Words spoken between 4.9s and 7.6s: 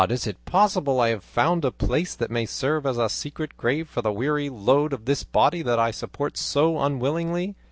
of this body that I support so unwillingly?